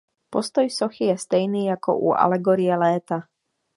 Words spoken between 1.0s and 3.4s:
je stejný jako u alegorie Léta.